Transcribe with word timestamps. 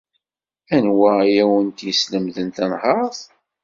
Anwa 0.75 1.09
ay 1.23 1.35
awent-yeslemden 1.43 2.49
tanhaṛt? 2.55 3.19